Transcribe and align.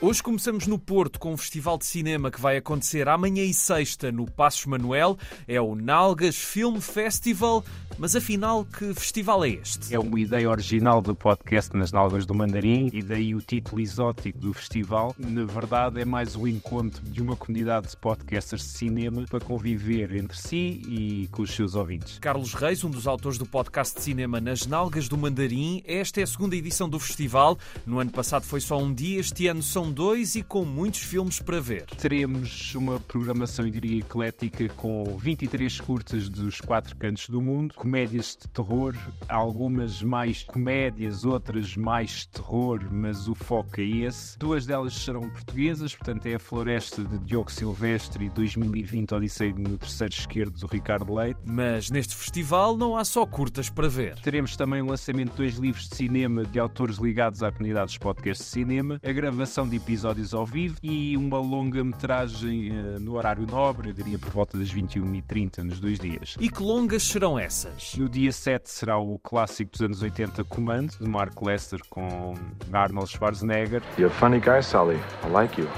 Hoje 0.00 0.22
começamos 0.22 0.68
no 0.68 0.78
Porto 0.78 1.18
com 1.18 1.32
um 1.32 1.36
festival 1.36 1.76
de 1.76 1.84
cinema 1.84 2.30
que 2.30 2.40
vai 2.40 2.56
acontecer 2.56 3.08
amanhã 3.08 3.42
e 3.42 3.52
sexta 3.52 4.12
no 4.12 4.30
Passos 4.30 4.64
Manuel. 4.64 5.18
É 5.48 5.60
o 5.60 5.74
Nalgas 5.74 6.36
Film 6.36 6.78
Festival. 6.78 7.64
Mas 8.00 8.14
afinal, 8.14 8.64
que 8.64 8.94
festival 8.94 9.44
é 9.44 9.48
este? 9.48 9.92
É 9.92 9.98
uma 9.98 10.20
ideia 10.20 10.48
original 10.48 11.02
do 11.02 11.16
podcast 11.16 11.76
Nas 11.76 11.90
Nalgas 11.90 12.24
do 12.24 12.32
Mandarim 12.32 12.88
e 12.92 13.02
daí 13.02 13.34
o 13.34 13.40
título 13.40 13.80
exótico 13.80 14.38
do 14.38 14.52
festival. 14.52 15.16
Na 15.18 15.44
verdade, 15.44 16.00
é 16.00 16.04
mais 16.04 16.36
um 16.36 16.46
encontro 16.46 17.02
de 17.02 17.20
uma 17.20 17.34
comunidade 17.34 17.88
de 17.88 17.96
podcasters 17.96 18.62
de 18.62 18.68
cinema 18.68 19.24
para 19.28 19.40
conviver 19.40 20.14
entre 20.14 20.40
si 20.40 20.80
e 20.86 21.28
com 21.32 21.42
os 21.42 21.50
seus 21.50 21.74
ouvintes. 21.74 22.20
Carlos 22.20 22.54
Reis, 22.54 22.84
um 22.84 22.90
dos 22.90 23.08
autores 23.08 23.36
do 23.36 23.44
podcast 23.44 23.96
de 23.96 24.04
cinema 24.04 24.40
Nas 24.40 24.64
Nalgas 24.64 25.08
do 25.08 25.18
Mandarim. 25.18 25.82
Esta 25.84 26.20
é 26.20 26.22
a 26.22 26.26
segunda 26.28 26.54
edição 26.54 26.88
do 26.88 27.00
festival. 27.00 27.58
No 27.84 27.98
ano 27.98 28.12
passado 28.12 28.44
foi 28.44 28.60
só 28.60 28.78
um 28.78 28.94
dia, 28.94 29.18
este 29.18 29.48
ano 29.48 29.60
são 29.62 29.90
dois 29.90 30.36
e 30.36 30.44
com 30.44 30.64
muitos 30.64 31.00
filmes 31.00 31.40
para 31.40 31.60
ver. 31.60 31.86
Teremos 31.86 32.76
uma 32.76 33.00
programação, 33.00 33.64
eu 33.64 33.72
diria, 33.72 33.98
eclética 33.98 34.68
com 34.76 35.18
23 35.18 35.80
curtas 35.80 36.28
dos 36.28 36.60
quatro 36.60 36.94
cantos 36.94 37.28
do 37.28 37.42
mundo, 37.42 37.74
comédias 37.88 38.36
de 38.38 38.46
terror, 38.48 38.94
algumas 39.30 40.02
mais 40.02 40.42
comédias, 40.42 41.24
outras 41.24 41.74
mais 41.74 42.26
terror, 42.26 42.86
mas 42.92 43.28
o 43.28 43.34
foco 43.34 43.80
é 43.80 43.84
esse. 43.84 44.38
Duas 44.38 44.66
delas 44.66 44.92
serão 44.92 45.22
portuguesas, 45.22 45.96
portanto 45.96 46.26
é 46.26 46.34
a 46.34 46.38
Floresta 46.38 47.02
de 47.02 47.18
Diogo 47.20 47.50
Silvestre 47.50 48.26
e 48.26 48.28
2020 48.28 49.14
Odisseia 49.14 49.54
no 49.56 49.78
terceiro 49.78 50.12
esquerdo 50.12 50.58
do 50.58 50.66
Ricardo 50.66 51.14
Leite. 51.14 51.40
Mas 51.46 51.90
neste 51.90 52.14
festival 52.14 52.76
não 52.76 52.94
há 52.94 53.06
só 53.06 53.24
curtas 53.24 53.70
para 53.70 53.88
ver. 53.88 54.16
Teremos 54.16 54.54
também 54.54 54.82
o 54.82 54.86
lançamento 54.86 55.30
de 55.30 55.36
dois 55.38 55.54
livros 55.54 55.88
de 55.88 55.96
cinema 55.96 56.44
de 56.44 56.58
autores 56.58 56.98
ligados 56.98 57.42
à 57.42 57.50
comunidade 57.50 57.86
dos 57.86 57.98
podcasts 57.98 58.46
de 58.46 58.52
cinema, 58.52 59.00
a 59.02 59.12
gravação 59.12 59.66
de 59.66 59.76
episódios 59.76 60.34
ao 60.34 60.44
vivo 60.44 60.76
e 60.82 61.16
uma 61.16 61.38
longa-metragem 61.38 62.70
uh, 62.70 63.00
no 63.00 63.14
horário 63.14 63.46
nobre, 63.46 63.88
eu 63.88 63.94
diria 63.94 64.18
por 64.18 64.28
volta 64.28 64.58
das 64.58 64.68
21h30 64.74 65.62
nos 65.62 65.80
dois 65.80 65.98
dias. 65.98 66.36
E 66.38 66.50
que 66.50 66.62
longas 66.62 67.02
serão 67.02 67.38
essas? 67.38 67.77
No 67.96 68.08
dia 68.08 68.32
7 68.32 68.68
será 68.68 68.98
o 68.98 69.18
clássico 69.18 69.70
dos 69.72 69.80
anos 69.82 70.02
80 70.02 70.42
Comando, 70.44 70.96
de 70.98 71.08
Mark 71.08 71.40
Lester 71.40 71.80
com 71.88 72.34
Arnold 72.72 73.08
Schwarzenegger. 73.08 73.82
You're 73.96 74.12
a 74.12 74.18
funny 74.18 74.40
guy, 74.40 74.60
Sally. 74.62 74.98
I 75.24 75.28
like 75.30 75.60
you. 75.60 75.68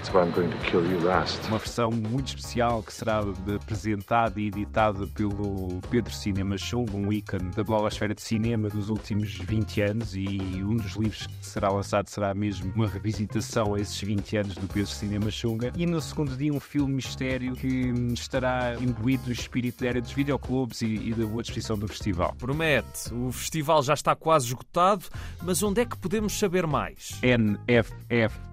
That's 0.00 0.14
why 0.14 0.22
I'm 0.22 0.32
going 0.32 0.48
to 0.48 0.70
kill 0.70 0.82
you 0.90 0.98
last. 1.04 1.46
Uma 1.48 1.58
versão 1.58 1.90
muito 1.90 2.28
especial 2.28 2.82
que 2.82 2.90
será 2.90 3.18
apresentada 3.54 4.40
e 4.40 4.46
editada 4.46 5.06
pelo 5.08 5.78
Pedro 5.90 6.10
Cinema 6.10 6.56
Show, 6.56 6.86
um 6.94 7.12
ícone 7.12 7.50
da 7.50 7.62
blogosfera 7.62 8.14
de 8.14 8.22
cinema 8.22 8.70
dos 8.70 8.88
últimos 8.88 9.34
20 9.34 9.82
anos 9.82 10.16
e 10.16 10.38
um 10.64 10.76
dos 10.76 10.96
livros 10.96 11.26
que 11.26 11.44
será 11.46 11.68
lançado 11.68 12.08
será 12.08 12.32
mesmo 12.32 12.72
uma 12.74 12.88
revisitação 12.88 13.74
a 13.74 13.80
esses 13.80 14.00
20 14.00 14.38
anos 14.38 14.54
do 14.54 14.66
Pedro 14.68 14.90
Cinema 14.90 15.30
Xunga. 15.30 15.70
E 15.76 15.84
no 15.84 16.00
segundo 16.00 16.34
dia 16.34 16.50
um 16.50 16.60
filme 16.60 16.94
mistério 16.94 17.54
que 17.54 17.92
estará 18.14 18.76
imbuído 18.80 19.24
do 19.24 19.32
espírito 19.32 19.82
da 19.82 19.90
era 19.90 20.00
dos 20.00 20.12
videoclubes 20.12 20.80
e, 20.80 20.86
e 20.86 21.12
da 21.12 21.26
boa 21.26 21.42
disposição 21.42 21.76
do 21.76 21.86
festival. 21.86 22.34
Promete, 22.38 23.12
o 23.12 23.30
festival 23.30 23.82
já 23.82 23.92
está 23.92 24.16
quase 24.16 24.46
esgotado, 24.46 25.04
mas 25.42 25.62
onde 25.62 25.82
é 25.82 25.84
que 25.84 25.98
podemos 25.98 26.38
saber 26.38 26.66
mais? 26.66 27.20
NFF 27.22 28.50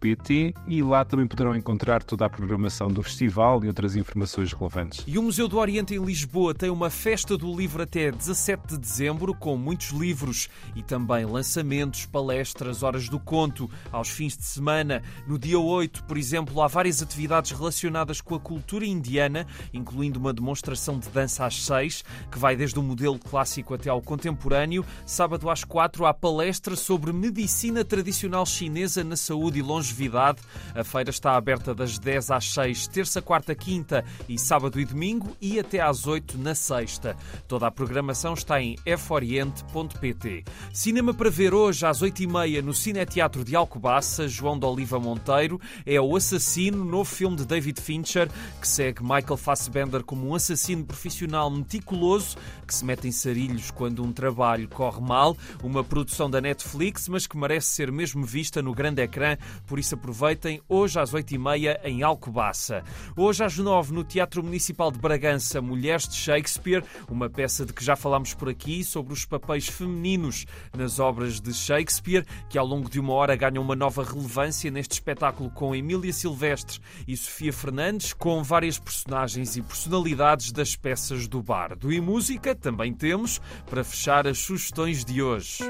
pt 0.00 0.54
e 0.66 0.82
lá 0.88 1.04
também 1.04 1.26
poderão 1.26 1.54
encontrar 1.54 2.02
toda 2.02 2.24
a 2.24 2.30
programação 2.30 2.88
do 2.88 3.02
festival 3.02 3.62
e 3.64 3.68
outras 3.68 3.94
informações 3.94 4.52
relevantes. 4.52 5.04
E 5.06 5.18
o 5.18 5.22
Museu 5.22 5.46
do 5.46 5.58
Oriente 5.58 5.94
em 5.94 6.04
Lisboa 6.04 6.54
tem 6.54 6.70
uma 6.70 6.90
festa 6.90 7.36
do 7.36 7.54
livro 7.54 7.82
até 7.82 8.10
17 8.10 8.66
de 8.68 8.78
dezembro, 8.78 9.34
com 9.34 9.56
muitos 9.56 9.90
livros 9.90 10.48
e 10.74 10.82
também 10.82 11.24
lançamentos, 11.26 12.06
palestras, 12.06 12.82
horas 12.82 13.08
do 13.08 13.20
conto, 13.20 13.70
aos 13.92 14.08
fins 14.08 14.36
de 14.36 14.44
semana. 14.44 15.02
No 15.26 15.38
dia 15.38 15.58
8, 15.58 16.04
por 16.04 16.16
exemplo, 16.16 16.60
há 16.62 16.66
várias 16.66 17.02
atividades 17.02 17.52
relacionadas 17.52 18.20
com 18.20 18.34
a 18.34 18.40
cultura 18.40 18.86
indiana, 18.86 19.46
incluindo 19.72 20.18
uma 20.18 20.32
demonstração 20.32 20.98
de 20.98 21.08
dança 21.10 21.44
às 21.44 21.62
6, 21.64 22.04
que 22.30 22.38
vai 22.38 22.56
desde 22.56 22.78
o 22.78 22.82
modelo 22.82 23.18
clássico 23.18 23.74
até 23.74 23.90
ao 23.90 24.00
contemporâneo. 24.00 24.84
Sábado 25.04 25.50
às 25.50 25.64
4 25.64 26.06
há 26.06 26.14
palestra 26.14 26.74
sobre 26.74 27.12
medicina 27.12 27.84
tradicional 27.84 28.46
chinesa 28.46 29.04
na 29.04 29.16
saúde 29.16 29.58
e 29.58 29.62
longevidade. 29.62 30.40
A 30.78 30.84
feira 30.84 31.10
está 31.10 31.34
aberta 31.34 31.74
das 31.74 31.98
10 31.98 32.30
às 32.30 32.52
6, 32.52 32.86
terça, 32.86 33.20
quarta, 33.20 33.52
quinta 33.52 34.04
e 34.28 34.38
sábado 34.38 34.78
e 34.78 34.84
domingo 34.84 35.36
e 35.40 35.58
até 35.58 35.80
às 35.80 36.06
8 36.06 36.38
na 36.38 36.54
sexta. 36.54 37.16
Toda 37.48 37.66
a 37.66 37.70
programação 37.70 38.34
está 38.34 38.62
em 38.62 38.76
foriente.pt. 38.96 40.44
Cinema 40.72 41.12
para 41.12 41.30
ver 41.30 41.52
hoje 41.52 41.84
às 41.84 42.00
8h30 42.00 42.62
no 42.62 42.72
Cineteatro 42.72 43.44
de 43.44 43.56
Alcobaça. 43.56 44.28
João 44.28 44.56
de 44.56 44.66
Oliva 44.66 45.00
Monteiro 45.00 45.60
é 45.84 46.00
O 46.00 46.14
Assassino, 46.14 46.84
novo 46.84 47.10
filme 47.10 47.36
de 47.36 47.44
David 47.44 47.80
Fincher, 47.80 48.30
que 48.60 48.68
segue 48.68 49.02
Michael 49.02 49.36
Fassbender 49.36 50.04
como 50.04 50.28
um 50.28 50.34
assassino 50.34 50.84
profissional 50.84 51.50
meticuloso 51.50 52.36
que 52.66 52.74
se 52.74 52.84
mete 52.84 53.08
em 53.08 53.12
sarilhos 53.12 53.70
quando 53.72 54.04
um 54.04 54.12
trabalho 54.12 54.68
corre 54.68 55.00
mal. 55.00 55.36
Uma 55.60 55.82
produção 55.82 56.30
da 56.30 56.40
Netflix, 56.40 57.08
mas 57.08 57.26
que 57.26 57.36
merece 57.36 57.68
ser 57.68 57.90
mesmo 57.90 58.24
vista 58.24 58.62
no 58.62 58.72
grande 58.72 59.02
ecrã 59.02 59.36
por 59.66 59.78
isso 59.78 59.94
aproveitem 59.94 60.60
hoje 60.68 61.00
às 61.00 61.12
8h30 61.12 61.80
em 61.84 62.02
Alcobaça. 62.02 62.84
Hoje 63.16 63.42
às 63.42 63.56
9 63.56 63.92
no 63.92 64.04
Teatro 64.04 64.42
Municipal 64.42 64.90
de 64.90 64.98
Bragança, 64.98 65.60
Mulheres 65.60 66.06
de 66.08 66.14
Shakespeare, 66.14 66.84
uma 67.08 67.30
peça 67.30 67.64
de 67.64 67.72
que 67.72 67.84
já 67.84 67.96
falámos 67.96 68.34
por 68.34 68.48
aqui 68.48 68.84
sobre 68.84 69.12
os 69.12 69.24
papéis 69.24 69.68
femininos 69.68 70.44
nas 70.76 70.98
obras 70.98 71.40
de 71.40 71.54
Shakespeare, 71.54 72.26
que 72.48 72.58
ao 72.58 72.66
longo 72.66 72.90
de 72.90 73.00
uma 73.00 73.12
hora 73.14 73.36
ganham 73.36 73.62
uma 73.62 73.76
nova 73.76 74.04
relevância 74.04 74.70
neste 74.70 74.92
espetáculo 74.92 75.50
com 75.50 75.74
Emília 75.74 76.12
Silvestre 76.12 76.80
e 77.06 77.16
Sofia 77.16 77.52
Fernandes, 77.52 78.12
com 78.12 78.42
várias 78.42 78.78
personagens 78.78 79.56
e 79.56 79.62
personalidades 79.62 80.52
das 80.52 80.76
peças 80.76 81.26
do 81.26 81.42
bardo. 81.42 81.92
E 81.92 82.00
música 82.00 82.54
também 82.54 82.92
temos 82.92 83.40
para 83.66 83.84
fechar 83.84 84.26
as 84.26 84.38
sugestões 84.38 85.04
de 85.04 85.22
hoje. 85.22 85.64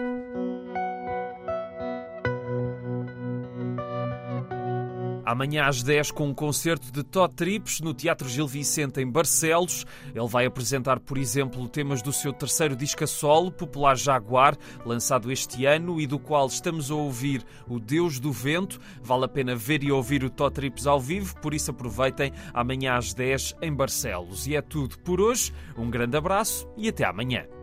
Amanhã 5.29 5.67
às 5.67 5.83
10 5.83 6.11
com 6.13 6.29
um 6.29 6.33
concerto 6.33 6.91
de 6.91 7.03
Todd 7.03 7.35
Trips 7.35 7.83
no 7.83 7.93
Teatro 7.93 8.27
Gil 8.27 8.49
Vicente 8.49 8.99
em 8.99 9.07
Barcelos. 9.07 9.85
Ele 10.15 10.27
vai 10.27 10.47
apresentar, 10.47 10.99
por 10.99 11.19
exemplo, 11.19 11.69
temas 11.69 12.01
do 12.01 12.15
seu 12.15 12.33
terceiro 12.33 12.75
disco 12.75 13.05
a 13.05 13.07
solo, 13.07 13.53
Popular 13.53 13.95
Jaguar, 13.95 14.57
lançado 14.87 15.31
este 15.31 15.67
ano 15.67 16.01
e 16.01 16.07
do 16.07 16.19
qual 16.19 16.47
estamos 16.47 16.91
a 16.91 16.95
ouvir 16.95 17.45
O 17.69 17.79
Deus 17.79 18.19
do 18.19 18.33
Vento. 18.33 18.81
Vale 19.03 19.27
a 19.27 19.29
pena 19.29 19.55
ver 19.55 19.85
e 19.85 19.93
ouvir 19.93 20.25
o 20.25 20.31
Todd 20.31 20.55
Trips 20.55 20.87
ao 20.87 20.99
vivo, 20.99 21.39
por 21.43 21.53
isso 21.53 21.73
aproveitem 21.73 22.33
amanhã 22.55 22.97
às 22.97 23.13
10 23.13 23.57
em 23.61 23.71
Barcelos. 23.71 24.47
E 24.47 24.57
é 24.57 24.63
tudo 24.63 24.99
por 25.01 25.21
hoje. 25.21 25.53
Um 25.77 25.91
grande 25.91 26.17
abraço 26.17 26.67
e 26.75 26.89
até 26.89 27.05
amanhã. 27.05 27.58